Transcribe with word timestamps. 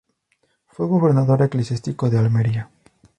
Fue 0.65 0.87
gobernador 0.87 1.43
eclesiástico 1.43 2.09
de 2.09 2.17
Almería. 2.17 2.71